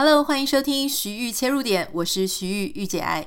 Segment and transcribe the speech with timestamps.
[0.00, 3.26] Hello，欢迎收听徐玉切入点，我是徐玉御姐爱。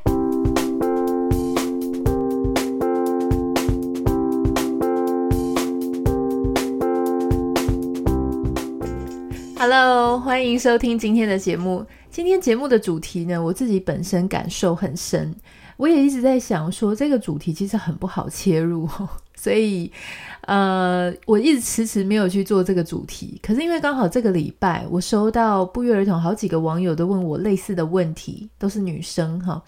[9.59, 11.85] Hello，欢迎收听今天的节目。
[12.09, 15.35] 今天节目的主题呢，我自己本身感受很深，
[15.75, 18.87] 我也一直在想说，这个主题其实很不好切入，
[19.41, 19.91] 所以。
[20.47, 29.61] 呃，我一直迟迟没有去做这个主题，可是因为刚好这个礼拜我收到不约而同好几个网友都问我类似的问题，都是女生哈。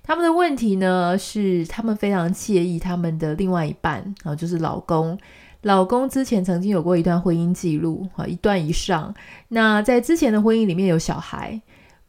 [0.00, 5.18] 他们的问题呢是，他们非常介意他们的另外一半啊，就是老公，
[5.62, 9.12] 老公之前曾经有过一段婚姻记录啊，一段以上。
[9.48, 11.60] 那在之前的婚姻里面有小孩。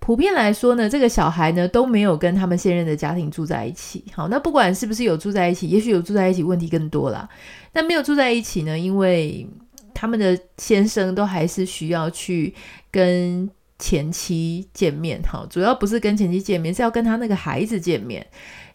[0.06, 4.04] 普遍来说呢，这个小孩呢都没有跟他们现任的家庭住在一起。
[4.14, 7.30] 好，那不管是不是有住在一起，也许有住在一起，问题更多啦。
[7.72, 9.48] 那没有住在一起呢，因为
[9.94, 12.54] 他们的先生都还是需要去
[12.92, 15.22] 跟前妻见面。
[15.26, 18.28] 好，主要不是跟前妻见面，是要跟他那个孩子见面。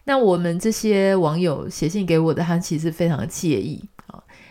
[0.05, 3.79] 那我们这些网友写信给我的，他其实非常介意。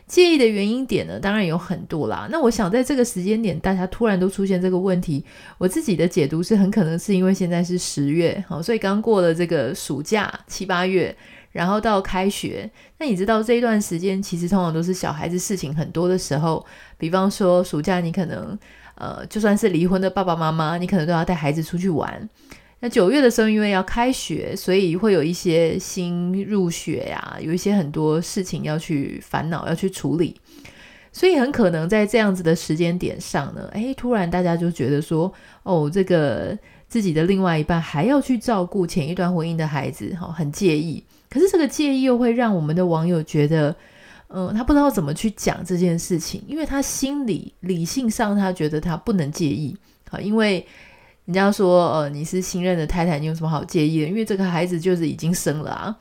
[0.08, 2.26] 介意的原因点呢，当然有很多啦。
[2.30, 5.22] 那我想在这个时间点，大家突然都出现这个问题，
[5.58, 11.14] 我自己的解读是很可能是因为现在是十月，好，所以刚过了这个暑假七八月，
[11.52, 12.68] 然后到开学。
[12.96, 16.64] 那你知道这一段时间其实通常都是小孩子事情很多的时候，
[16.96, 18.58] 比方说暑假你可能
[18.94, 22.28] 呃就算是离婚的爸爸妈妈，你可能都要带孩子出去玩。
[22.80, 30.36] 那九月的时候，因为要开学，所以会有一些新入学呀，有一些很多事情要去烦恼，要去处理，
[31.10, 35.32] 所以很可能在这样子的时间点上呢，诶，突然大家就觉得说，
[35.64, 41.02] 哦，这个自己的另外一半还要去照顾前一段婚姻的孩子，哈，很介意。
[41.28, 43.74] 可是这个介意又会让我们的网友觉得，
[44.28, 49.76] 嗯，他不知道怎么去讲这件事情，因为他心里理性上他觉得他不能介意，
[50.08, 50.64] 好，因为。
[51.28, 54.08] 人家说，呃，你是新任的太太，你有什么好介意的？
[54.08, 55.94] 因为这个孩子就是已经生了啊。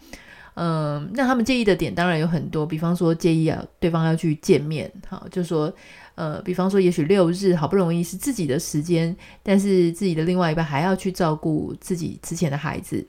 [0.53, 5.69] 嗯，那他们介意的点当然有很多，比方说介意啊，对方要去见面，好，就说，
[6.16, 9.13] 呃，比方说也许六日好不容易是自己的时间，
[9.44, 13.06] 但是自己的另外一半还要去照顾自己之前的孩子，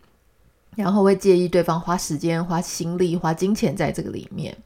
[0.74, 4.56] 然后会介意对方花时间、花心力、花金钱在这个里面。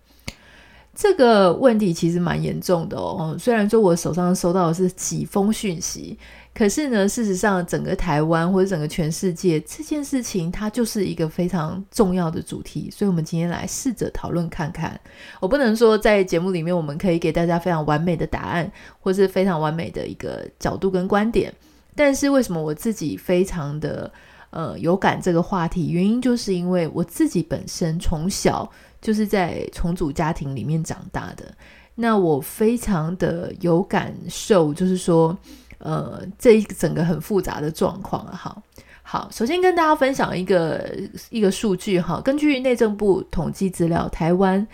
[0.95, 3.37] 这个问题其实蛮严重的哦。
[3.39, 6.19] 虽然说我手上收到的是几封讯息。
[6.55, 12.91] 可是呢，事实上，整个台湾或者整个全世界这件事情，它就是一个非常重要的主题。
[12.91, 15.01] 所以，我们今天来试着讨论看看。
[15.41, 18.71] 我不能说在节目里面我们可以给大家非常完美的答案，
[19.01, 21.51] 或是非常完美的一个角度跟观点。
[21.97, 24.13] 但是，为什么我自己非常的
[24.51, 25.89] 呃有感这个话题？
[25.89, 28.71] 原因就是因为我自己本身从小
[29.01, 31.47] 就是在重组家庭里面长大的。
[31.95, 35.35] 那我非常的有感受，就是说。
[35.83, 38.63] 呃，这一整个很复杂的状况啊，好，
[39.03, 40.89] 好，首先跟大家分享一个
[41.29, 44.65] 一个数据哈，根据内政部统计资料，台湾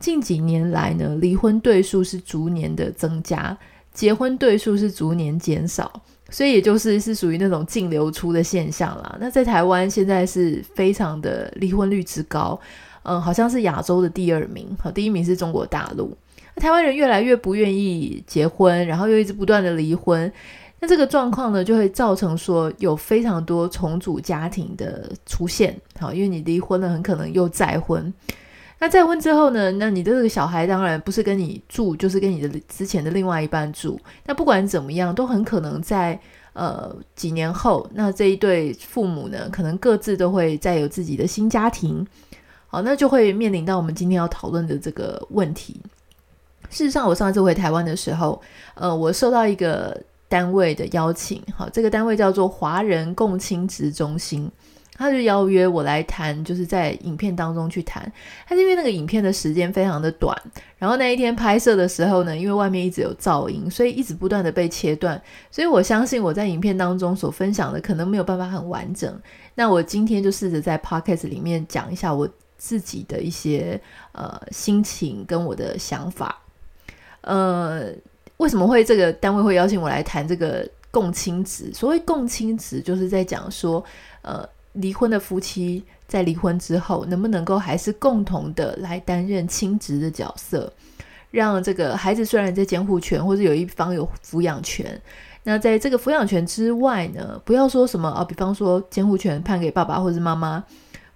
[0.00, 3.56] 近几年来呢，离婚对数是逐年的增加，
[3.94, 9.16] 结婚对数是逐年减少，所以也就是是属于那种净流出的现象啦。
[9.20, 12.58] 那在台湾现在是非常的离婚率之高，
[13.04, 16.16] 嗯、好像是亚洲的第二名，好，第一名是中国大陆。
[16.56, 20.30] 台湾人越来越不愿意结婚，然后又一直不断的离婚，
[20.80, 25.78] 那这个状况呢，就会造成说有非常多重组家庭的出现。
[25.98, 28.12] 好，因为你离婚了，很可能又再婚。
[28.78, 33.98] 那再婚之后呢，那你的这个小孩当然不是跟你住，就是跟你的之前的另外一半住。
[34.26, 36.18] 那不管怎么样，都很可能在
[36.52, 42.06] 呃几年后，那这一对父母呢，可能各自都会再有自己的新家庭。
[42.66, 45.80] 好，那就会面临到我们今天要讨论的这个问题。
[46.70, 48.40] 事实上，我上次回台湾的时候，
[48.74, 54.50] 呃，我收到一个单位的邀请，好，这个单位叫做华人共亲职中心，
[54.94, 58.10] 他就邀约我来谈，就是在影片当中去谈。
[58.46, 60.36] 他因为那个影片的时间非常的短，
[60.78, 69.16] 然后那一天拍摄的时候呢，因为外面一直有噪音，所以一直不断的被切断，所以我相信我在影片当中所分享的可能没有办法很完整。
[69.54, 72.28] 那我今天就试着在 Podcast 里面讲一下我
[72.58, 73.80] 自己的一些
[74.12, 76.42] 呃心情跟我的想法。
[77.26, 77.92] 呃，
[78.36, 81.72] 为什么会这个单位会邀请我来谈这个共亲职？
[81.74, 83.84] 所谓共亲职，就是在讲说，
[84.22, 90.72] 呃，离婚的夫妻在离婚之后，能不能够还是共同的来担任亲职的角色，
[91.32, 95.02] 让这个孩子虽然在监护权，或者有一方有抚养权，
[95.42, 100.64] 那在这个抚养权之外呢，不要说什么啊，比方说监护权判给爸爸或是妈妈。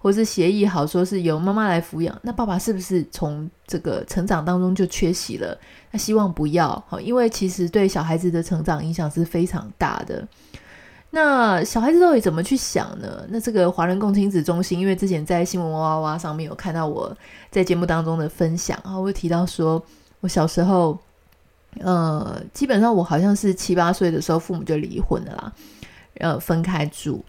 [0.03, 5.55] 或是协议好说是由妈妈来抚养，那爸爸是不是从这个成长当中就缺席了？
[5.91, 10.25] 那希望不要，因为其实对小孩子的成长影响是非常大的。
[11.13, 13.25] 那小孩子到底怎么去想呢？
[13.27, 17.13] 那这个华人共亲子中心，因为之前在新闻哇哇哇上面有看到我
[17.49, 19.83] 在节目当中的分享，然后会提到说，
[20.21, 20.97] 我小时候，
[21.81, 25.53] 呃，基本上我好像是七八岁的时候，父母就离婚了啦，
[26.19, 27.21] 呃，分开住。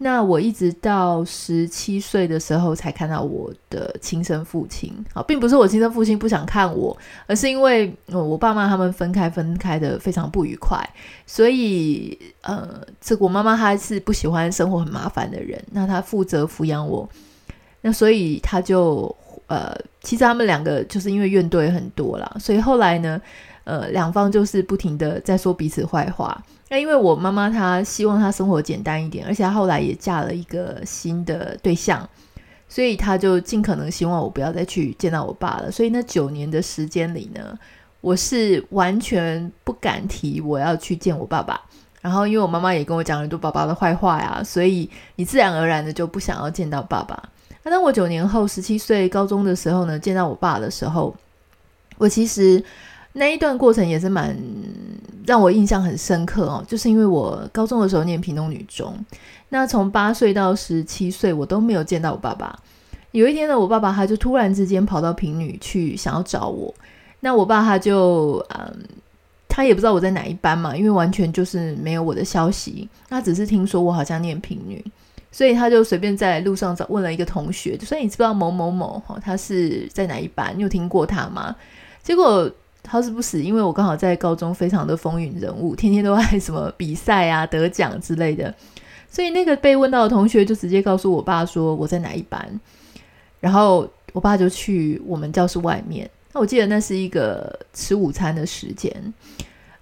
[0.00, 6.96] 那我一直到十七岁的时候才看到我的亲生父亲，啊，并不是我亲生父亲不想看我，
[7.26, 10.78] 而是因为我爸妈他们分开，分开的非常不愉快，
[11.26, 17.08] 所以呃，这我妈妈她是不喜欢生活很麻烦的人，那她负责抚养我，
[17.80, 19.12] 那所以她就
[19.48, 23.20] 呃，其实他们两个就是因为怨怼很多啦，所以后来呢，
[23.64, 26.40] 呃，两方就是不停的在说彼此坏话。
[26.70, 32.06] 那因为我妈妈她希望她生活简单一点，而且她后来也嫁了一个新的对象，
[32.68, 35.70] 所以她就尽可能希望我不要再去见到我爸了。
[35.70, 37.58] 所以那九年的时间里呢，
[38.02, 41.60] 我是完全不敢提我要去见我爸爸。
[42.02, 47.20] 然后因为我妈妈也跟我讲了很多爸爸的坏话呀，所以你自然而然的就不想要见到爸爸。
[47.62, 51.16] 那当我九年后十七岁高中的时候呢，见到我爸的时候，
[51.96, 52.62] 我其实。
[53.14, 54.36] 那一段过程也是蛮
[55.28, 58.98] 让我印象很深刻哦，就是因为我高中的时候念屏东女中，
[59.50, 62.58] 那从八岁到十七岁我都没有见到我爸爸。
[63.10, 66.74] 有一天呢，我爸爸他就突然之间跑到屏女去想要找我，
[67.20, 68.74] 那我爸他就嗯，
[69.46, 74.82] 他也不知道我在哪一班嘛，因为完全就是没有我的消息，他只是听说我好像念屏女，
[75.30, 80.54] 所以他就随便在路上找问了一个同学，就说你知不知道某某某哈，他是在哪一班？
[80.56, 81.54] 你有听过他吗？
[82.02, 82.50] 结果。
[82.88, 88.52] 好死不死，因为我刚好在高中非常的风云人物，天天都爱什么比赛啊、 得奖之类的，
[89.10, 92.48] 所以那个被问到的同学就直接告诉我爸说我在哪一班，
[93.40, 96.10] 然后我爸就去我们教室外面。
[96.32, 98.92] 那我记得那是一个吃午餐的时间，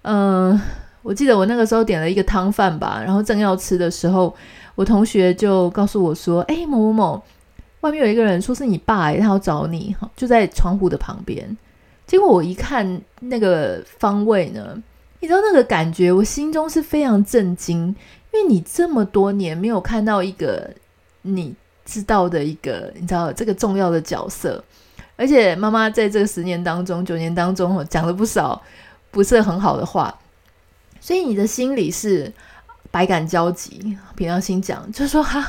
[0.03, 0.59] 嗯、
[1.01, 4.33] 我记得我那个时候点了一个汤饭吧，然后正要吃的时候，
[4.75, 7.23] 我同学就告诉我说：“哎，某某某，
[7.81, 11.55] 外面有一个人说是你爸，他要找你，就在窗户的旁边。”
[12.07, 14.81] 结果我一看那个方位呢，
[15.19, 17.93] 你知道那个感觉，我心中是非常震惊，
[18.31, 20.71] 因为你这么多年没有看到一个
[21.23, 24.63] 你知道的一个，你知道这个重要的角色，
[25.17, 28.61] 而且妈妈在这十年当中、九年当中讲了不少
[29.11, 30.17] 不是很好的话，
[31.01, 32.31] 所以你的心里是
[32.89, 33.97] 百感交集。
[34.15, 35.45] 平常心讲，就是说哈。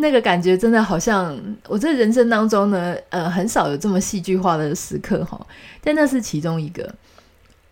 [0.00, 1.36] 那个感觉真的好像
[1.66, 5.44] 我这人生当中呢，呃，很少有这么戏剧化的时刻哈，
[5.82, 6.88] 但那是其中一个。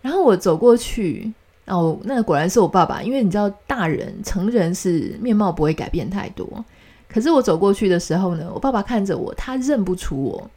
[0.02, 1.32] 然后我走过去，
[1.66, 6.64] 哦，那果然是我爸爸，因为你知道，大人成人是面貌不会改变太多。
[7.08, 10.50] 可是我走过去的时候呢，我爸爸看着我，他认不出我，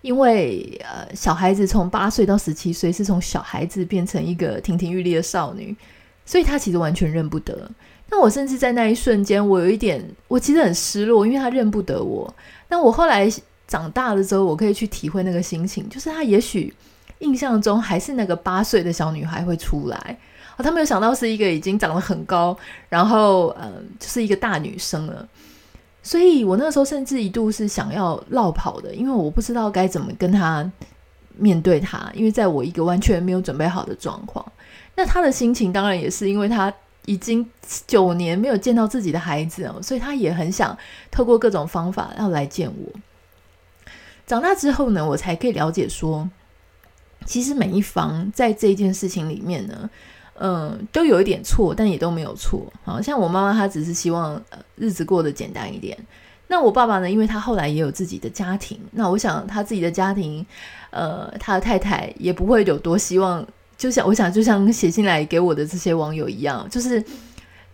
[0.00, 5.76] 因为呃，小孩子从八岁到十七岁是从小孩子变成一个亭亭玉立的少女，
[6.24, 7.70] 所以他其实完全认不得。
[8.14, 12.32] 那我甚至在那一瞬间，我有一点，我其实很失落，因为他认不得我。
[12.68, 13.26] 但我后来
[13.66, 16.72] 长大了之后，我可以去体会那个心情，就是他也许
[17.20, 20.18] 印象中还是那个八岁的小女孩会出来，
[20.58, 22.54] 哦，他没有想到是一个已经长得很高，
[22.90, 25.26] 然后嗯，就是一个大女生了。
[26.02, 30.70] 所以我那个时候甚至一度是想要落跑的，因为我不知道该怎么跟他
[31.38, 34.44] 面对他，因为在我一个完全没有准备好的状况。
[34.94, 36.70] 那他的心情当然也是因为他。
[37.06, 37.44] 已经
[37.86, 40.76] 九年没有见到自己的孩子哦，所以他也很想
[41.10, 43.00] 透过各种方法要来见我。
[44.26, 46.30] 长大之后呢，我才可以了解说，
[47.26, 49.90] 其实每一方在这件事情里面呢，
[50.34, 52.72] 嗯，都有一点错，但也都没有错。
[52.84, 55.98] 好像我妈妈她只是希望呃日子过得简单一点。
[56.46, 60.46] 那我爸爸呢，因为他后来也有自己的家庭，那我想他自己的家庭，
[60.90, 63.44] 呃，他的太太也不会有多希望。
[63.76, 67.04] 就像我想，就像写信来给我的这些网友一样，就是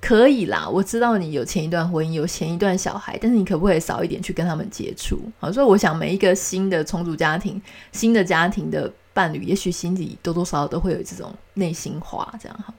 [0.00, 0.66] 可以啦。
[0.66, 5.18] 我知道你有前一段婚姻，有前一段小孩，但是你可不可以少一点去跟他们接触？
[5.38, 7.60] 好，所以我想每一个新的重组家庭、
[7.92, 12.72] 新的家庭的伴侣，也许心里多多少少都会有这种内心话，这样哈。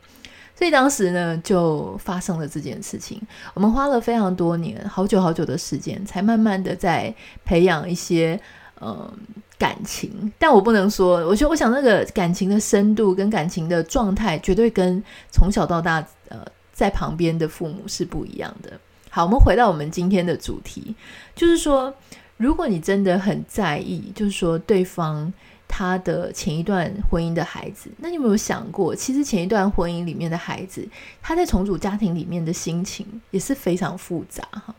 [0.55, 3.21] 所以当时呢，就发生了这件事情。
[3.53, 7.13] 我们花了非常多年，好久好久的时间，才慢慢的在
[7.45, 8.39] 培养一些
[8.81, 9.11] 嗯。
[9.59, 16.39] 感情，但我不能说，我觉得，我想那个感情的深度跟感情的状态，绝对跟从小到大，呃，
[16.71, 18.71] 在旁边的父母是不一样的。
[19.09, 20.95] 好，我们回到我们今天的主题，
[21.35, 21.93] 就是说，
[22.37, 25.33] 如果你真的很在意，就是说对方
[25.67, 30.87] 他的前一段婚姻的孩子，那你有没有想过，其实前一段婚姻里面的孩子，
[31.21, 34.73] 他在重组家庭里面的心情也是非常复杂哈。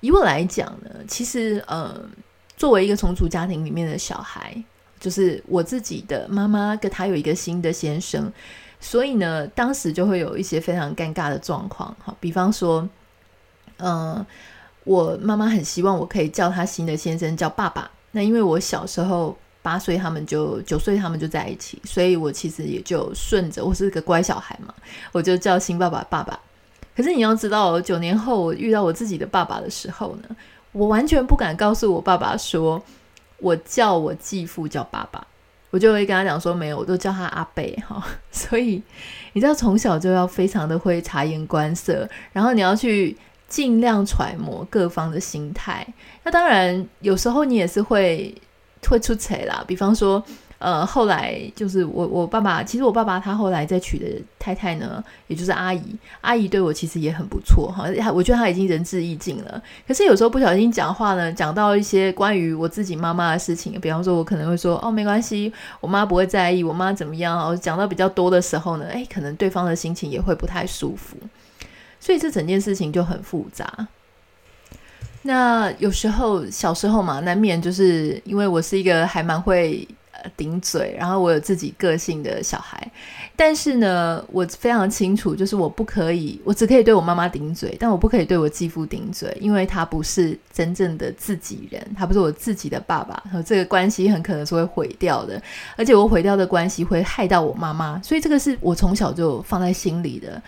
[0.00, 2.06] 以我来讲呢，其实，呃。
[2.56, 4.56] 作为一个重组家庭里面的小孩，
[5.00, 8.32] 就是我自己的妈妈跟他有一个新的先生，
[8.80, 11.94] 所以呢，当时就会有一些非常尴尬的状况。
[12.02, 12.88] 好，比方说，
[13.78, 14.24] 嗯、
[14.84, 17.90] 我妈妈很希望我可以叫她新的先生叫爸爸。
[18.12, 24.72] 那因为我小时候八岁，他们就九岁，他们就在一起，所以我其实也就顺着，我是个乖小孩嘛，
[25.10, 26.38] 我就叫新爸爸爸爸。
[26.96, 30.36] 可是你要知道，九年后我遇到我自己的爸爸的时候呢，
[30.74, 32.82] 我完全不敢告诉我爸爸说，
[33.38, 35.26] 我叫我继父叫爸爸，
[35.70, 38.04] 我就会跟他讲说没有，我都叫他阿贝哈。
[38.30, 38.82] 所以
[39.32, 43.16] 你知道，从小就要非常的会察言观色，然后你要去
[43.48, 45.86] 尽量揣摩各方的心态。
[46.24, 48.34] 那当然，有时候你也是会
[48.88, 50.22] 会出彩啦，比方说。
[50.64, 54.06] 呃，后来就是我我爸爸，其实我爸爸他后来再娶的
[54.38, 55.82] 太太呢，也就是阿姨，
[56.22, 59.62] 阿姨对我其实也很不错哈，我觉得他已经仁至义尽了。
[59.86, 71.18] 可是有时候不小心讲话呢，讲到一些关于我自己妈妈的事情，比方说我可能会说哦，没关系，我妈不会在意，我妈怎么样哦，讲到比较多的时候呢，诶，可能对方的心情也会不太舒服，
[72.00, 73.86] 所以这整件事情就很复杂。
[75.20, 79.86] 那有时候小时候嘛，难免就是因为我是一个还蛮会。
[80.36, 82.90] 顶嘴，然后我有自己个性的小孩，
[83.36, 95.40] 但是呢，我非常清楚，就是我不可以，我只可以对我妈妈顶嘴，但我不可以对我继父顶嘴，因为他不是真正的自己人，他不是我自己的爸爸，和这个关系很可能是会毁掉的，
[95.76, 100.42] 而且我毁掉的关系会害到我妈妈，所以这个是我从小就放在心里的。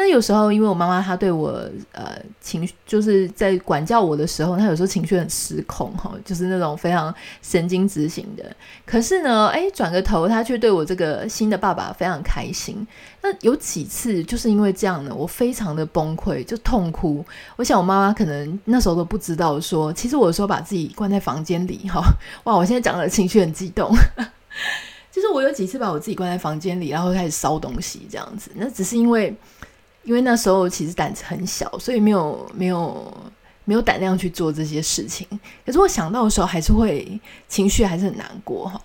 [0.00, 7.12] 那有时候，因为我妈妈她对我呃情绪，就是在管教我的时候，她有时候情绪很失控哈，就是那种非常
[7.42, 8.44] 神经质型的。
[8.86, 12.86] 可是呢，诶，转个头，她却对我这个新的爸爸非常开心。
[13.22, 17.24] 那有几次就是因为这样呢，我非常的崩溃，就痛哭。
[17.56, 22.00] 我想我妈妈可能那时候都不知道说，其实我有时候把自己关在房间里哈，
[22.44, 23.92] 哇，我现在讲的情绪很激动。
[25.10, 29.36] 就是我有几次把我自己关在房间里，然后开始烧东西这样子，那只是因为。
[30.04, 33.14] 因为那时候其实胆子很小，所以没有没有
[33.64, 35.26] 没有胆量去做这些事情。
[35.66, 38.80] 可是我想到的时候，还是会情绪还是很难过哈。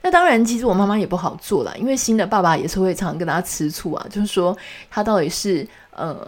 [0.00, 4.56] 那当然，其实我妈妈也不好做啦，因为新的爸爸也是会常跟他吃醋啊，就是说
[4.88, 6.24] 他到底是呃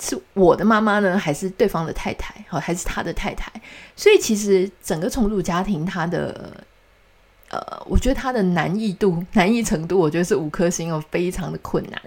[0.00, 3.52] 是我的妈妈呢，还是对方的太太，好，还是他的太太？
[3.94, 6.50] 所以其实整个重组家庭，他的
[7.50, 12.02] 呃，我觉得他的难易度、难易程度，我觉得是五颗星哦，非常的困难。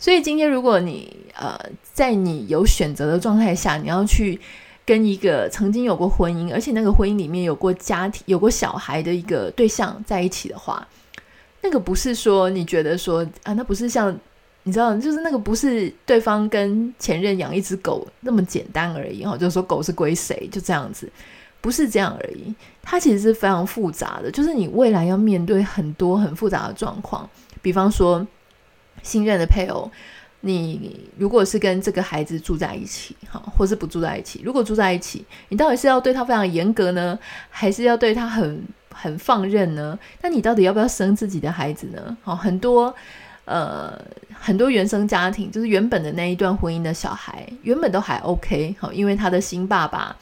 [0.00, 1.60] 所以今天，如果你呃
[1.92, 4.40] 在你有选择的状态下，你要去
[4.86, 10.88] 跟一个曾经有过婚姻，而且那个婚姻里面有过家庭、有过小孩的一个对象在一起的话，
[11.60, 14.18] 那个不是说你觉得说啊，那不是像
[14.62, 21.12] 你知道，就是那个不是对方跟前任养一只狗那么简单而已哈，就是说狗是归谁就这样子，
[21.60, 27.28] 不是这样而已，它其实是非常复杂的，就是你未来要面对很多很复杂的状况，
[27.60, 28.26] 比方说。
[29.02, 29.90] 新任的配偶，
[30.40, 37.18] 你如果是跟这个孩子住在一起，哈，或是不住在一起，如果住在一起，你到底是要对他非常严格呢，
[37.50, 39.98] 还是要对他很很放任呢？
[40.22, 42.16] 那你到底要不要生自己的孩子呢？
[42.22, 42.94] 好，很多
[43.44, 43.98] 呃
[44.32, 50.16] 很多原生家庭，就是原本的那一段婚姻的小孩，原本都还 OK，好，因为他的新爸爸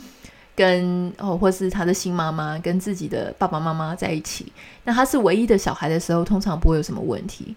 [0.56, 7.54] 跟哦，或是他的新妈妈跟自己的爸爸妈妈在一起，那他是唯一的小孩的时候，通常不会有什么问题。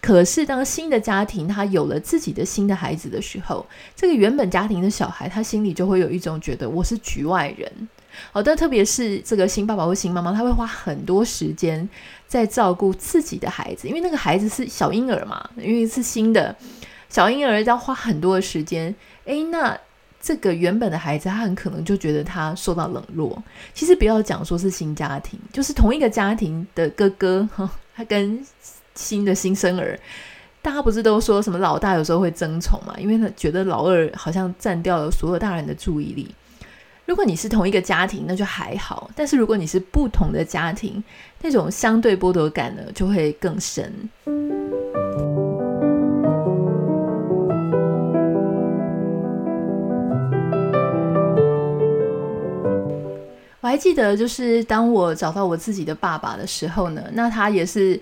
[0.00, 7.88] 可是，当新的家庭他有了自己的新的孩子的时候，这个原本家庭的小孩，他心里就会有一种觉得我是局外人。
[8.32, 11.88] 好的，特别是这个新爸爸或新妈妈，他会花很多时间
[12.28, 16.54] 在照顾自己的孩子，因为那个孩子是小婴儿嘛，因为是新的
[17.08, 18.94] 小婴儿，要花很多的时间。
[19.24, 19.76] 诶，那
[20.20, 23.42] 这个原本的孩子，他很可能就觉得他受到冷落。
[23.74, 27.48] 其实不要讲说是新家庭，就是同一个家庭的哥哥，
[27.94, 28.46] 他跟。
[28.96, 29.96] 新的新生儿，
[30.62, 32.92] 大家不是都说什么老大有时候会争宠嘛？
[32.98, 36.34] 因为他觉得老二好像占掉了所有大人的注意力。
[37.04, 41.04] 如果你是同一个家庭，那就还好；但是如果你是不同的家庭，
[41.42, 44.10] 那种相对剥夺感呢，就会更深。
[53.60, 58.00] 我还记得，就是当我找到我自己的爸爸的时候呢，那他也是。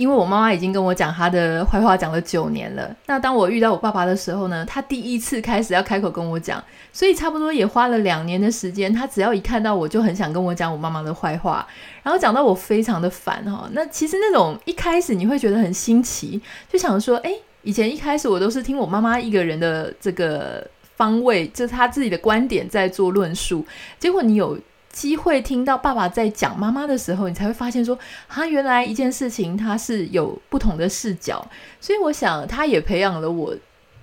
[0.00, 8.90] 因为我妈妈已经跟我讲她的坏话讲了九年了，那当我遇到我爸爸的时候呢，他第一次开始要开口跟我讲，所以差不多也花了两年的时间。
[8.90, 11.66] 他只要一看到我就很想跟我讲我妈妈的坏话，
[12.02, 13.68] 然后讲到我非常的烦哈。
[13.72, 16.40] 那其实那种一开始你会觉得很新奇，
[16.72, 20.66] 就想说，诶，以前一开始我都是听我妈妈一个人的这个
[20.96, 23.66] 方位，就是他自己的观点在做论述，
[23.98, 24.58] 结果你有。
[24.92, 27.96] 机会听到爸爸在讲妈妈的时候，你才会发现说，
[28.28, 31.46] 他原来一件事情他是有不同的视角。
[31.80, 33.54] 所以我想，他也培养了我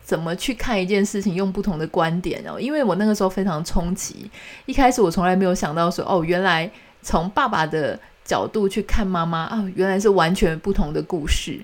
[0.01, 2.59] 怎么去看一件事情，用不同的观点哦。
[2.59, 4.31] 因为我那个时候非常冲击，
[4.65, 6.69] 一开始我从来没有想到说，哦，原来
[7.01, 11.59] 从爸爸的角度去看妈妈啊，原来是完全不同的故事。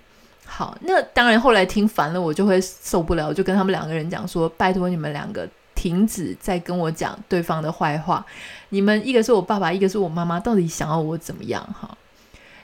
[0.45, 5.47] 好，那当然后来听烦了，我就会受不了，就跟他们两个人讲说，拜托你们两个。
[5.83, 8.25] 停止再跟我讲对方的坏话，
[8.69, 11.61] 你们一个是我爸爸，一个是我妈妈，到底想要我怎么样？
[11.77, 11.97] 哈，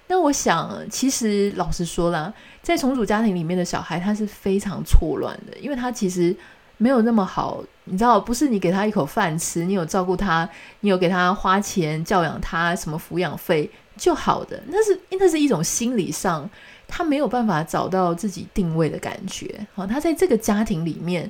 [0.08, 6.34] 那我想，其实老实说啦，在重组家庭里面的小孩，他是非常错乱的，因为他其实
[6.78, 10.50] 没有那么好，你知道，不是你给他一口饭吃，你有照顾他，
[10.80, 16.50] 你有给他花钱教养他，什么抚养费就好的，那是那是一种心理上
[16.88, 19.68] 他没有办法找到自己定位的感觉。
[19.76, 21.30] 好，他在这个家庭里面。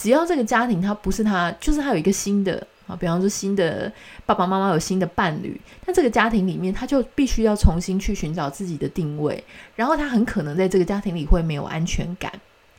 [0.00, 3.92] 只要这个家庭他不是他，就是他有一个新的啊，比方说新的
[4.24, 9.44] 爸爸妈妈有新的伴侣，那这个家庭里面他就必须要重新去寻找自己的定位，
[9.76, 12.32] 然后他很可能在这个家庭里会没有安全感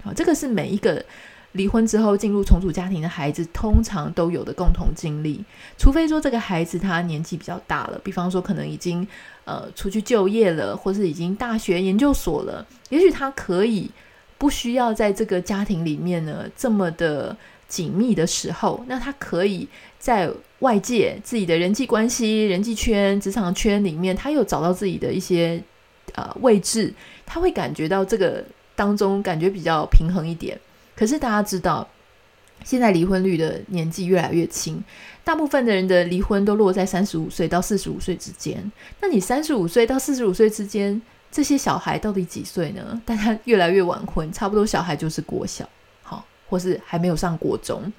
[0.03, 1.05] 啊，这个是每一个
[1.51, 5.45] 离婚之后进入重组家庭的孩子通常都有的共同经历，
[5.77, 9.07] 除非说这个孩子他年纪比较大了，比方说可能已经
[9.45, 13.91] 呃出去就业了，或是已经大学研究所了，也许他可以。
[14.41, 19.67] 不需要在这个家庭里面呢这么的紧密的时候，那他可以
[19.99, 20.27] 在
[20.61, 25.61] 外界自己的人际关系、人际圈、职场圈里面，他又找到自己的一些
[26.15, 26.91] 呃位置，
[27.23, 28.43] 他会感觉到这个
[28.75, 30.59] 当中感觉比较平衡一点。
[30.95, 31.87] 可是大家知道，
[32.65, 34.83] 现在离婚率的年纪越来越轻，
[35.23, 38.71] 大部分的人的离婚都落在三十五岁到四十五岁之间。
[39.01, 40.99] 那你三十五岁到四十五岁之间，
[41.31, 43.01] 这些小孩到底几岁呢？
[43.05, 45.67] 大家越来越晚婚，差不多小孩就是国小，
[46.03, 47.91] 好，或是还没有上国中。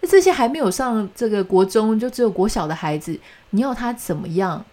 [0.00, 3.18] 那这些还没有上这个国中，就只有国小的孩子，
[3.50, 4.64] 你要他怎么样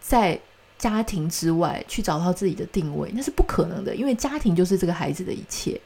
[0.00, 0.40] 在
[0.76, 3.12] 家庭之外去找到自己的定位？
[3.14, 5.80] 那是不可能的，因为家庭就是这个孩子的一切。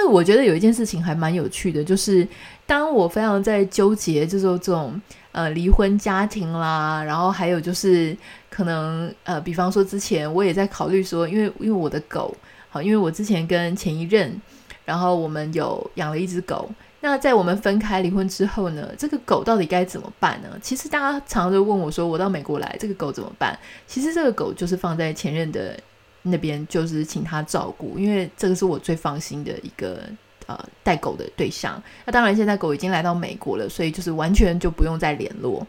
[0.00, 2.26] 但是我觉得有一件事情还蛮有趣的，就是
[2.64, 4.98] 当我非常在纠结，就是这种。
[5.32, 8.16] 呃，离婚家庭啦，然后还有就是
[8.50, 12.36] 可能呃，比方说之前我也在考虑说，因为因为我的狗，
[12.68, 14.42] 好，因为我之前跟前一任，
[14.84, 16.68] 然后我们有养了一只狗，
[17.00, 20.48] 那在我们分开离婚之后呢，这个狗到底该怎么办呢？
[20.60, 23.56] 其实大家常常都问我说，我到美国来，这个狗怎么办？
[23.86, 25.78] 其实这个狗就是放在前任的
[26.22, 30.02] 那边，就是请他照顾，因为这个是我最放心的一个。
[30.46, 35.64] 呃，带狗的对象，那当然现在狗已经来到美国了，所以就是完全就不用再联络。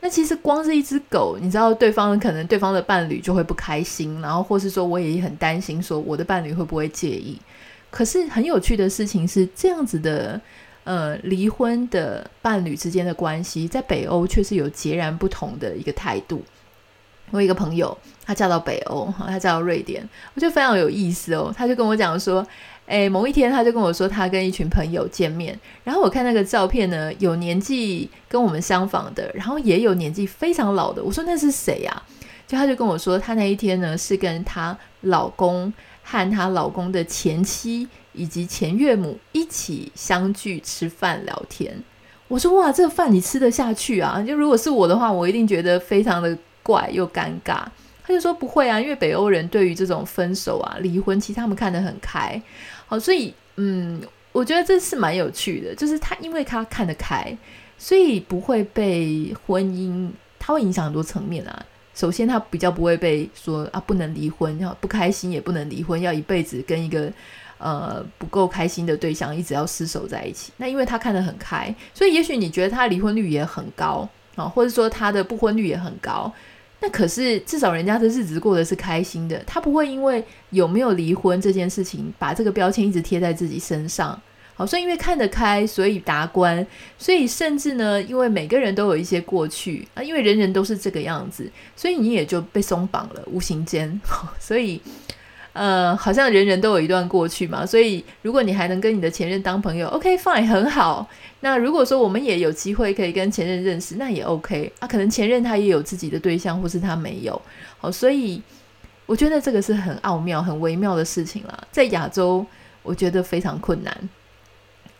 [0.00, 7.38] 那其实光是一只狗，你知道对方可能对方的伴侣就会不开心，然后或是说我也很担心，说我的伴侣会不会介意。
[7.88, 10.40] 可是很有趣的事情是，这样子的
[10.82, 16.42] 呃离婚的伴侣之间的关系，在北欧却是有截然不同的一个态度。
[17.30, 21.52] 我有一个朋友，他嫁到北欧，他嫁到瑞典，我觉得非常有意思哦。
[21.56, 22.46] 他就跟我讲说。
[22.86, 31.00] 诶，某一天他就跟我说，他跟一群朋友见面，然后我看那个照片呢，有年纪跟我们相仿的，然后也有年纪非常老的。
[31.00, 32.02] 我说那是谁呀？
[32.48, 41.72] 就他就跟我说，他那一天呢是跟他老公和他老公的前妻以及前岳母一起相聚吃饭聊天。
[42.26, 44.20] 我说哇，这个饭你吃得下去啊？
[44.20, 46.36] 就如果是我的话，我一定觉得非常的
[46.70, 47.64] 怪又尴尬。
[48.02, 52.40] 他就说不会啊，因为北欧人对于这种分手啊、离婚，其实他们看得很开。
[52.86, 54.00] 好，所以嗯，
[54.32, 57.36] 我觉得这是蛮有趣的，就是他因为他看得开，
[57.78, 61.64] 所以不会被婚姻，他会影响很多层面啊。
[61.94, 67.12] 首先，他比较不会被说啊不能离婚，要不开心也不能离婚，要一辈子跟一个
[67.58, 70.52] 呃不够开心的对象一直要厮守在一起。
[70.56, 76.32] 那因为他看得很开，所以也许你觉得他离婚率也很高啊，或者说他的不婚率也很高。
[76.80, 84.20] 那可是至少人家的日子过得是开心的，他不会因为有没有离婚这件事情把这个标签一直贴在自己身上。
[84.54, 86.66] 好，所以因为看得开，所以达观，
[86.98, 94.00] 所以甚至呢，因为每个人都有一些过去啊，因为人人都是这个样子，所以你也就被松绑了，无形间，
[94.40, 94.80] 所以。
[95.52, 101.08] 呃，好像人人都有一段过去嘛，所以如果你还能跟你的前任当朋友，OK fine，很好。
[101.40, 104.86] 那如果说我们也有机会可以跟前任认识，那也 OK 啊。
[104.86, 107.40] 可能前任他也有自己的对象，或是他没有。
[107.78, 108.40] 好，所以
[109.06, 111.58] 我觉得这个是很奥妙、很微妙的事情啦。
[111.72, 112.46] 在亚洲，
[112.82, 114.08] 我觉得非常困难。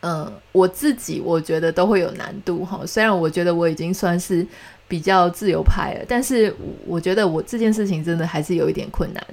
[0.03, 2.81] 嗯、我自己我觉得都会有难度哈。
[2.85, 4.45] 虽然我觉得我已经算是
[4.87, 6.53] 比较自由派了，但是
[6.87, 9.23] 我觉得我这件事情真的还是有一点困难。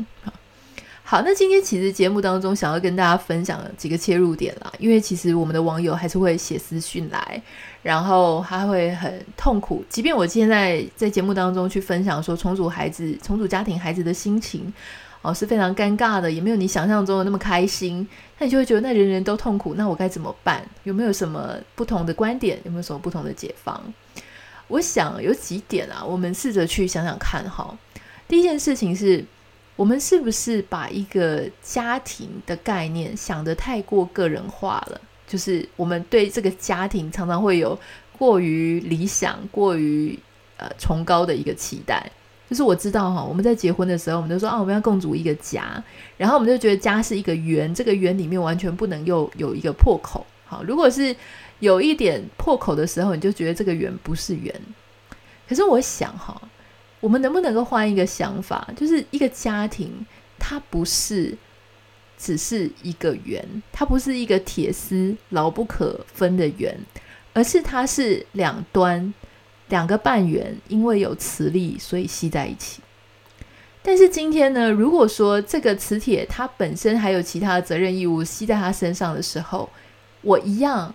[1.10, 7.42] 好，那今天其实节目当中想要跟大家分享几个切入点啦，因为其实我们的网友还是会写私讯来，
[7.82, 14.70] 然后他会很痛苦，即便我现在在节目当中去分享说重组孩子、重组家庭孩子的心情，
[15.22, 18.06] 哦是非常尴尬的，也没有你想象中的那么开心，
[18.38, 20.62] 那你就会觉得那人人都痛苦，那我该怎么办？
[20.82, 22.58] 有没有什么不同的观点？
[22.64, 23.82] 有没有什么不同的解方？
[24.66, 27.74] 我想有几点啊，我们试着去想想看哈。
[28.28, 29.24] 第一件事情是。
[29.78, 35.00] 我们是不是把一个家庭的概念想得太过个人化了？
[35.24, 37.78] 就是我们对这个家庭常常会有
[38.18, 40.18] 过于理想、过于
[40.56, 42.10] 呃崇高的一个期待。
[42.50, 45.80] 就是我知道哈，我们在结婚的时候，我们就说啊，我们要共组一个家，
[46.16, 50.26] 然后我们就觉得家是一个圆，这个圆里面完全不能又有一个破口。
[50.44, 51.14] 好，如果是
[51.60, 54.52] 有一点破口的时候，你就觉得这个圆不是圆。
[55.48, 56.36] 可是我想哈。
[57.00, 60.04] 我们能不能够换一个想法，就是一个家庭，
[60.38, 61.36] 它不是
[62.18, 66.76] 只是一个圆，它不是一个铁丝牢不可分的圆，
[67.32, 69.14] 而是它是两端
[69.68, 72.80] 两个半圆，因为有磁力，所以吸在一起。
[73.80, 79.70] 但是今天呢，如果说这个磁铁它本身还有其他的责任义务吸在它身上的时候，
[80.22, 80.92] 我一样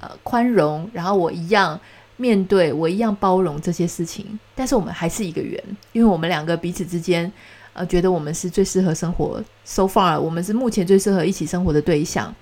[0.00, 1.78] 呃宽容，然后我一样。
[2.16, 7.30] 面对我一样包容这些事情，但是我们还是一个圆，因为我们两个彼此之间，
[7.74, 12.34] 呃，觉得我们是最适合生活，so far 我们是目前最适合一起生活的对象，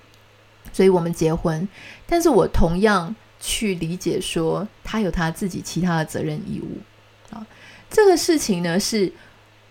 [0.71, 1.67] 所以我们结婚。
[2.07, 7.45] 但是我同样去理解说，他有他自己其他的责任义务啊。
[7.89, 9.11] 这个事情呢，是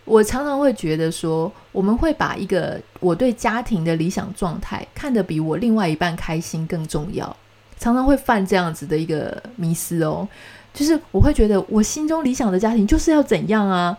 [0.04, 7.34] 我常常会觉得说，我们会把一个我对家庭的理想状态看得比我另外一半开心更重要。
[7.78, 10.26] 常常会犯这样子的一个迷思哦，
[10.72, 13.96] 就是我会觉得我心中理想的家庭就是要怎样啊，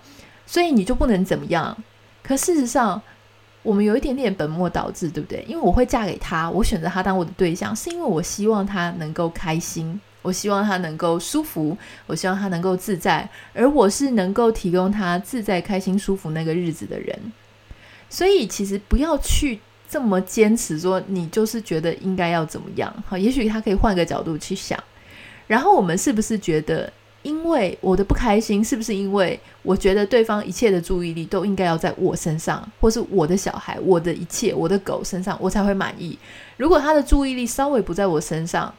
[0.47, 1.75] 所以你就不能怎么样。
[2.23, 3.01] 可事实上，
[3.61, 5.45] 我们有一点点本末倒置，对不对？
[5.47, 17.17] 因为我会嫁给他，我选择他当我的对象，是因为我希望他能够开心，我希望他能够舒服，我希望他能够自在，而我是能够提供他自在、开心、舒服那个日子的人。
[18.09, 19.59] 所以，其实不要去。
[19.95, 22.93] 这么坚持说，你就是觉得应该要怎么样？
[23.07, 24.77] 好，也许他可以换个角度去想。
[25.47, 36.19] 然后我们是不是觉得，因为我的不开心，是不是因为我觉得对方一切的注意力都应该要在我身上，或是我的小孩、我的一切、我的狗身上，我才会满意？
[36.57, 38.75] 如果他的注意力稍微不在我身上，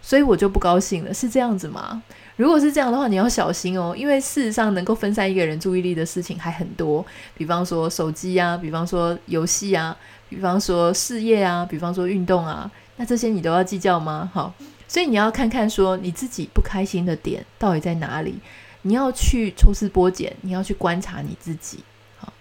[0.00, 2.00] 所以我就不高兴了，是这样子吗？
[2.36, 7.04] 如果是这样的话，你要小心哦，因为事实上能够分散一个人注意力的事情还很多，
[7.36, 9.96] 比方说手机啊，比方说游戏啊。
[10.30, 14.30] 比方说事业啊，比方说运动啊，那这些你都要计较吗？
[14.32, 14.54] 好，
[14.86, 18.38] 所以你要看看说你自己不开心的点到底在哪里，
[18.82, 21.80] 你要去抽丝剥茧，你要去观察你自己。
[22.18, 22.32] 好，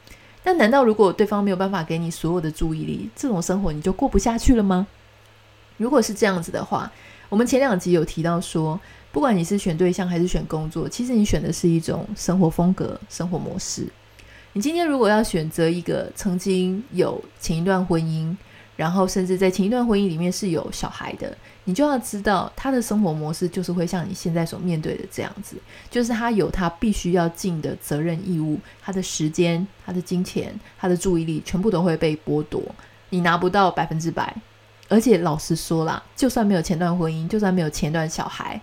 [0.43, 4.85] 那难道如果对方没有办法给你所有的注意力，这种生活你就过不下去了吗？
[5.77, 6.91] 如果是这样子的话，
[7.27, 8.79] 我们前两集有提到说，
[9.11, 13.87] 不管你是选对象还是选工作，其实你选的是一种生活风格、生活模式。
[14.53, 18.35] 你今天如果要选择一个曾经有前一段婚姻，
[18.75, 25.55] 然后甚至在前一段婚姻里面是有小孩的，你就要知道他的生活模式就是会像你现在所面对的这样子，
[25.91, 32.61] 就是他有他必须要尽的责任义务，他的时间、他的金钱、他的注意力全部都会被剥夺，
[33.11, 34.35] 你拿不到百分之百。
[34.87, 38.59] 而且老实说啦，就算没有前段婚姻，就算没有前段小孩，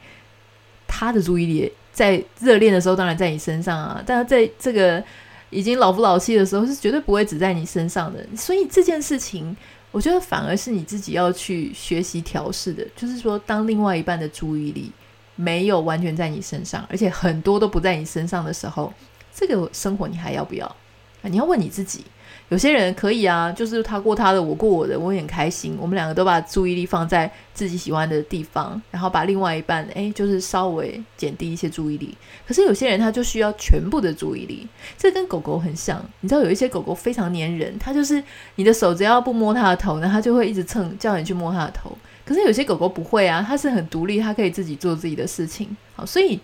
[0.89, 5.03] 他的注意力在热恋的时候当然在你身上啊，但是在这个。
[5.51, 8.27] 已经老夫老妻的时候，是绝对不会只在你身上的。
[8.37, 9.57] 所以这件事情，
[9.91, 12.87] 我觉得反而是你自己要去学习调试的。
[12.97, 14.91] 就是说，当另外一半的注意力
[15.37, 18.93] 没有完全在你身上，而且很多都不在你身上的时候，
[19.35, 20.77] 这个生活你还要不要？
[21.23, 22.05] 你要问你自己。
[22.49, 25.77] 有些人可以啊，就是他过他的，我过我的，我也很开心。
[25.81, 32.17] 我们两个都把注意力放在自己喜欢的地方，然后把另外一半，诶，就是稍微减低一些注意力。
[32.47, 36.01] 可是有些人他就需要全部的注意力，这跟狗狗很像。
[36.21, 38.23] 你知道有一些狗狗非常粘人，它就是
[38.55, 41.99] 你的手只要不摸它的头呢，它就会一直蹭，叫你去摸它的头。
[42.25, 45.77] 可是有些狗狗不会啊，它是很独立，它可以自己做自己的事情。
[45.97, 46.39] 好，所以。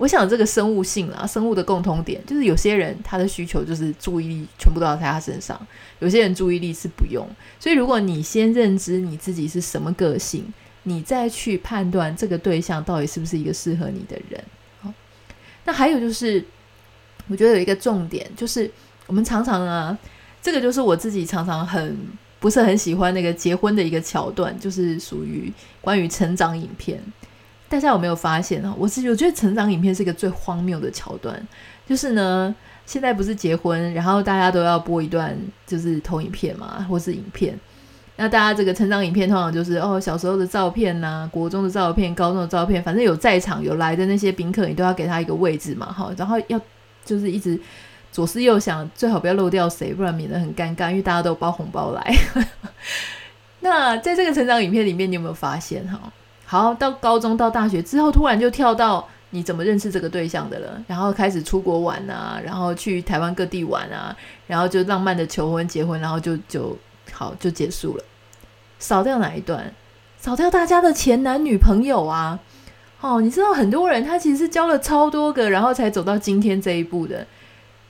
[0.00, 5.60] 我想这个生物性啊，生物的共同点就是有些人他的需求就是注意力全部都要在他身上，
[5.98, 7.28] 有些人注意力是不用。
[7.58, 10.50] 所以如果你先认知你自己是什么个性，
[10.84, 14.42] 你再去判断这个对象到底是不是一个适合你的人。
[14.80, 14.90] 好，
[15.66, 16.42] 那还有就是，
[17.28, 18.70] 我觉得有一个重点就是，
[19.06, 19.96] 我们常常啊，
[20.40, 21.94] 这个就是我自己常常很
[22.38, 26.98] 不是很喜欢那个结婚的一个桥段，就是属于关于成长影片。
[27.70, 28.74] 大家有没有发现呢？
[28.76, 31.40] 我是我觉得成长影片是一个最荒谬的桥段，
[31.86, 32.52] 就是呢，
[32.84, 37.56] 现在不是结婚，然后大家都要播一段就是投影片嘛，或是影片。
[38.16, 46.60] 那大家这个成长影片通常就是哦，小时候的照片呐、国中的照片，高中的照片，反正有在场有来的那些宾客，你都要给他一个位置嘛，哈，然后要
[47.04, 47.58] 就是一直
[48.10, 52.14] 左思右想，最好不要漏掉谁，不然免得很尴尬，因为大家都包红包来。
[53.60, 56.12] 那在这个成长影片里面，你有没有发现哈？
[56.50, 64.16] 好，到高中到大学之后，突然就跳到你怎么认识这个对象的了，然后开始出国玩啊，然后去台湾各地玩啊，
[64.48, 66.76] 然后就浪漫的求婚结婚，然后就就
[67.12, 68.02] 好就结束了。
[68.80, 69.72] 少掉哪一段？
[70.18, 72.40] 少掉大家的前男女朋友啊！
[73.00, 77.24] 哦，你知道很多人他其实是交了超多个，然后才走到今天这一步的。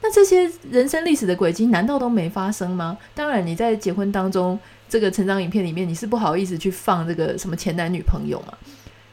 [0.03, 2.99] 那这些人生历史的轨迹，难道都没发生吗？
[3.15, 4.59] 当然，你在结婚当中
[4.91, 8.53] 这个成长影片里面，你是不好意思去放这个什么前男女朋友嘛？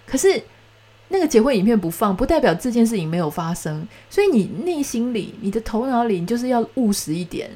[0.06, 0.42] 可是
[1.10, 3.88] 那个结婚影片不放，不代表这件事情没有发生。
[4.10, 7.50] 所以你内心里、你的头脑里，你就是要务实一点。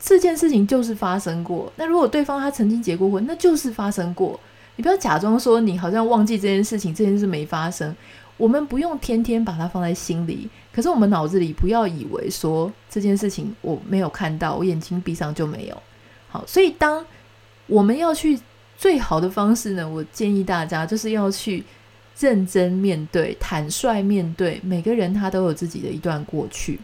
[0.00, 1.72] 这件事情就是发生过。
[1.74, 4.38] 那如果对方他曾经结过婚，那就是发生过。
[4.76, 7.94] 你不要假装说你好像忘记这件事情，这件事没发生。
[8.36, 15.82] 我们不用天天把它放在心里，可是我们脑子里不要以为说这件事情我没有看到，我眼睛闭上就没有。
[16.28, 17.04] 好，所以当
[17.68, 18.38] 我们要去
[18.76, 21.62] 最好的方式呢，我建议大家就是要去
[22.18, 24.60] 认真面对、坦率面对。
[24.64, 26.80] 每个人他都有自己的一段过去。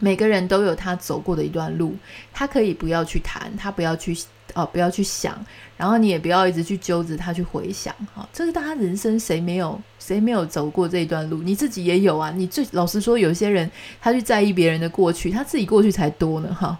[0.00, 1.96] 每个人都有他走过的一段路，
[2.32, 4.16] 他可以不要去谈，他不要去
[4.54, 5.36] 哦，不要去想，
[5.76, 11.42] 然后你也不要一直去揪着他去回想，哈、这是大家人生谁没有谁没有走过这一段路？
[11.42, 12.30] 你自己也有啊。
[12.30, 13.68] 你最老实说，有些人
[14.00, 16.78] 他去在意别人的过去，他自己过去才多呢，哈、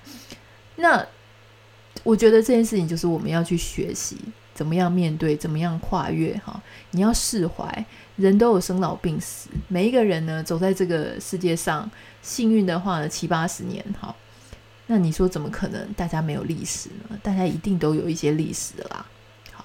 [0.76, 1.04] 那
[2.02, 4.16] 我觉得这件事情就是我们要去学习
[4.54, 6.60] 怎么样面对，怎么样跨越，哈、
[6.92, 7.84] 你要释怀，
[8.16, 11.90] 人都有生老病死，每一个人呢，走在这个世界上。
[12.20, 14.14] 幸运的话呢，七八十年，好，
[14.88, 17.18] 那你说怎么可能大家没有历史呢？
[17.22, 19.06] 大家一定都有一些历史的啦。
[19.52, 19.64] 好，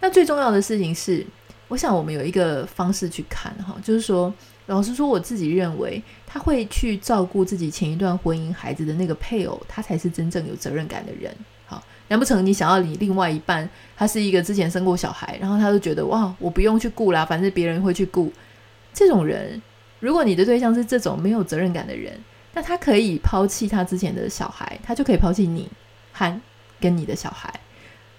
[0.00, 1.24] 那最重要的事情是，
[1.68, 4.34] 我想我们有一个方式去看哈，就是说，
[4.66, 11.34] 老实说，我自己认为，他会去照顾自己前一段婚姻孩子的那个配偶，他才是真正有责任感的人。
[12.12, 18.30] 难不成你想要你另外一半，他是一个之前生过小孩，然后他就觉得哇，我不用去顾啦，反正别人会去顾，
[18.92, 19.60] 这种人。
[19.98, 22.12] 如果你的对象是这种没有责任感的人，
[22.52, 25.66] 那他可以抛弃他之前的小孩，他就可以抛弃你
[26.12, 26.38] 和
[26.78, 27.50] 跟你的小孩。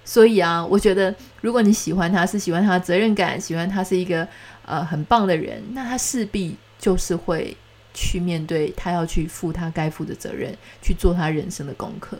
[0.03, 4.27] 所以啊，我觉得如果你喜欢他是喜欢他的责任感，喜欢他是一个
[4.65, 7.55] 呃很棒的人，那他势必就是会
[7.93, 10.51] 去面对他要去负他该负的责任，
[10.81, 12.17] 去做他人生的功课。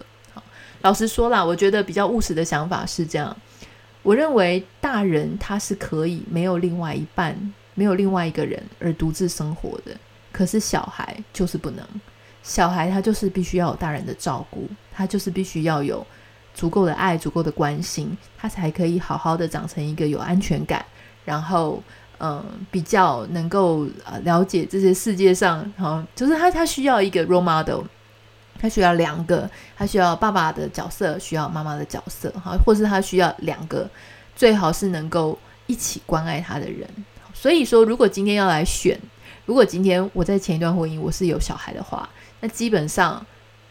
[0.84, 3.36] 老实说啦，我觉得比较务实的想法是这样，
[4.04, 7.36] 我认为大人他是可以没有另外一半。
[7.76, 9.98] 没有另外一个人而独自生活的，
[10.32, 11.84] 可是小孩就是不能。
[12.44, 16.06] 小孩他就是必须要有大人的照顾，他就是必须要有
[16.54, 20.86] 足够的爱、足够的关心，他才可以好好的长成一个有安全感，
[21.26, 21.82] 然后
[22.20, 27.82] 嗯、比较能够呃了解这些世界上，哈，就是他他需要一个 role model，
[28.64, 33.90] 他需要两个，他需要爸爸的角色，需要妈妈的角色，哈，或是他需要两个，
[34.38, 36.88] 最好是能够一起关爱他的人。
[37.34, 38.98] 所以说，如果今天要来选，
[39.46, 42.08] 如果今天我在前一段婚姻我是有小孩的话，
[42.40, 43.26] 那基本上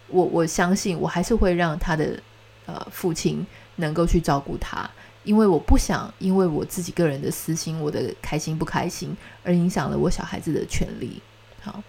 [0.08, 2.20] 我我相信我还是会让他的
[2.66, 4.86] 呃父亲能够去照顾他，
[5.24, 11.22] 因为我不想因为我自己个人的私心，我的开心不开心而影响了我小孩子的权利。
[11.62, 11.82] 好，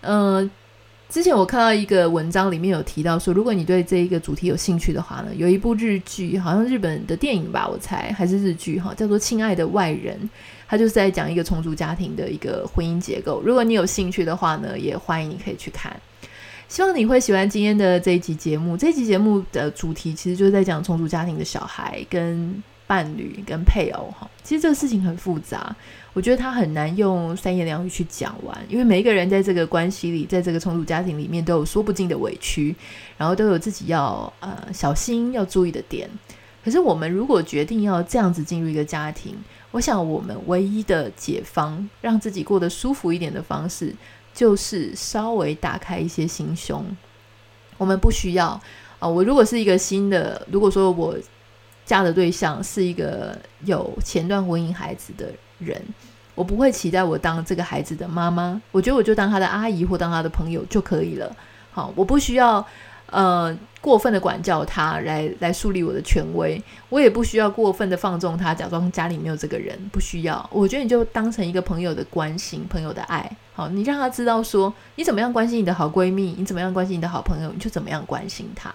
[0.00, 0.50] 嗯、
[1.10, 10.16] 之前我看到一个文章，里面有提到说，如果你对这一个主题有兴趣的话呢，有一部日剧，好像日本的电影吧，我猜还是日剧哈，叫做《亲爱的外人》，
[10.68, 13.42] 它就是在讲一个重组家庭的一个婚姻结构。
[13.44, 15.94] 如果你有兴趣的话呢，也欢迎你可以去看。
[16.68, 18.76] 希望你会喜欢今天的这一集节目。
[18.76, 24.30] 这一集节目的主题其实就是在讲重组家庭的小孩跟伴侣跟配偶哈。
[24.44, 25.74] 其实这个事情很复杂。
[26.12, 32.74] 我觉得他很难用三言两语去讲完，因为每一个人在这个关系里，在这个重组家庭里面都有说不尽的委屈，
[33.16, 36.10] 然后都有自己要呃小心要注意的点。
[36.64, 39.36] 可是我们如果决定要这样子进入一个家庭，
[39.70, 43.94] 我想我们唯一的解方，让自己过得舒服一点的方式，
[44.34, 46.84] 就是稍微打开一些心胸。
[47.78, 48.60] 我们不需要
[48.98, 51.16] 啊、我如果是一个新的，如果说我
[51.86, 55.32] 嫁的对象是一个有前段婚姻孩子的。
[55.60, 55.80] 人，
[56.34, 61.34] 我不会期待我当这个孩子的妈妈，我觉得我就当他的阿姨或当他的朋友就可以了。
[61.70, 62.66] 好，我不需要
[63.10, 66.60] 呃过分的管教他，来来树立我的权威。
[66.88, 70.48] 我也不需要过分的放纵他，假装家里没有这个人，不需要。
[70.52, 73.30] 我觉得你就当成一个朋友的关心，朋友的爱。
[73.54, 78.72] 好，你让他知道说你怎么样关心你的好闺蜜，你怎么样关心你的好朋友，你就怎么样关心他。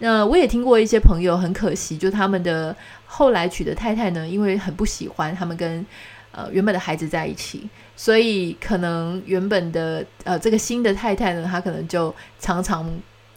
[0.00, 5.84] 那我也听过一些朋友，很可惜，就他们的后来娶的太太呢，因为很不喜欢他们跟
[6.30, 12.88] 呃原本的孩子在一起，所以可能原本的呃这个新的太太呢，她可能就常常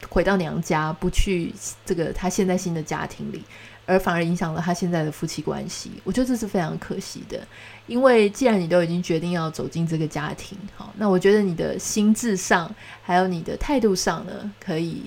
[0.10, 1.52] 回到娘家，不去
[1.84, 3.43] 这个她现在新的家庭里，
[3.88, 5.91] 而反而影响了她现在的夫妻关系。
[6.04, 7.39] 我觉得这是非常可惜的，
[7.88, 12.71] 因为既然你都已经决定要走进这个家庭，好，那我觉得你的心智上
[13.02, 15.02] 还有你的态度上呢，可以。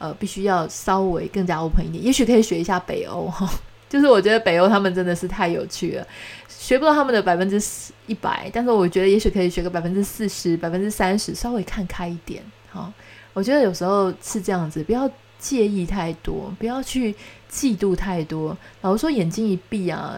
[0.00, 3.46] 呃，必须要稍微更加 open 一点，也许可以学一下北欧哈，
[3.86, 6.06] 就是我觉得北欧他们真的是太有趣了，
[6.48, 7.62] 学不到他们的百分之
[8.06, 12.90] 一百，但是我觉得也许可以学个百分之四十、百分之三十，稍微看开一点哈。
[13.34, 15.08] 我觉得有时候是这样子，不要
[15.38, 17.14] 介意太多，不要去
[17.52, 18.56] 嫉妒太多。
[18.80, 20.16] 老实说，眼睛一闭啊，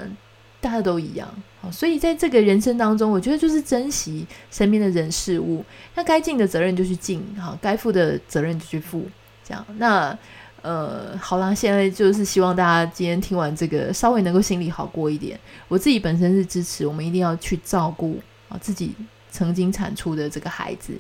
[0.61, 1.29] 大家都一样。
[1.61, 5.65] 好，所以在这个人生当中，我觉得就是珍惜身边的人事物，
[5.95, 9.05] 那该尽的责任就去尽，哈，该负的责任就去负。
[9.45, 10.17] 这样，那
[10.63, 15.37] 呃，好啦，现在就是希望大家今天听完这个，稍微能够心里好过一点。
[15.67, 18.95] 我自己本身是支持，我们一定要去照顾啊自己
[19.31, 20.93] 曾经产出的这个孩子。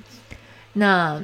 [0.72, 1.22] 那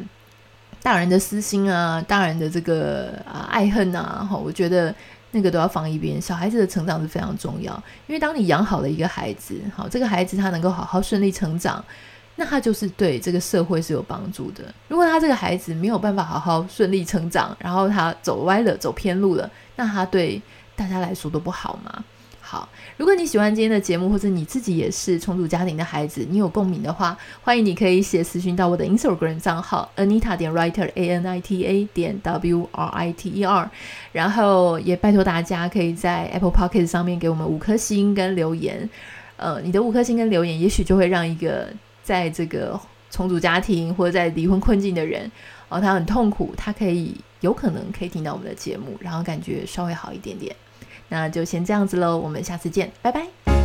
[0.81, 4.95] 大人的私心啊，大人的这个啊爱恨啊，哈，我觉得
[5.33, 6.23] 那个都要放一边。
[6.23, 7.75] 小孩子的成长是非常重要，
[8.07, 11.85] 因为当你养好了一个孩子，好，这个孩子他能够好好顺利成长。
[12.41, 14.63] 那他就是对这个社会是有帮助的。
[14.87, 20.41] 如果他这个孩子没有办法好好顺利成长，然后他走歪了、走偏路了，那他对
[20.77, 22.05] 大家来说都不好嘛。
[22.41, 33.31] 好，如果你喜欢今天的节目，或者你自己也是重组家庭的孩子，你有共鸣的话，欢迎你可以写私讯到我的 Instagram 账号 Anita 点 Writer A N I T A 点 W R I T
[33.31, 33.69] E R，
[34.13, 38.89] 然后也拜托大家可以在 Apple Podcast 上面给我们五颗星跟留言。
[39.37, 41.69] 呃，你的五颗星跟留言，也许就会让一个。
[42.09, 45.31] 在这个重组家庭或者在离婚困境的人，
[45.69, 50.57] 哦，他很痛苦，他可以有可能可以听到我们的节目，然后感觉稍微好一点点。
[51.11, 53.58] 那就先这样子喽，我们下次见，拜拜。